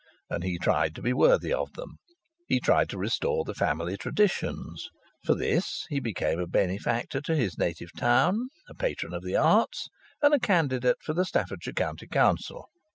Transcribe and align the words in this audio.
And 0.31 0.43
he 0.43 0.57
tried 0.57 0.95
to 0.95 1.01
be 1.03 1.13
worthy 1.13 1.53
of 1.53 1.73
them. 1.73 1.99
He 2.47 2.59
tried 2.59 2.89
to 2.89 2.97
restore 2.97 3.43
the 3.45 3.53
family 3.53 3.97
traditions. 3.97 4.89
For 5.23 5.35
this 5.35 5.85
he 5.89 5.99
became 5.99 6.39
a 6.39 6.47
benefactor 6.47 7.21
to 7.21 7.35
his 7.35 7.55
native 7.59 7.91
town, 7.95 8.49
a 8.67 8.73
patron 8.73 9.13
of 9.13 9.21
the 9.21 9.35
arts, 9.35 9.89
and 10.23 10.33
a 10.33 10.39
candidate 10.39 10.97
for 11.03 11.13
the 11.13 11.23
Staffordshire 11.25 11.73
County 11.73 12.07
Council. 12.07 12.67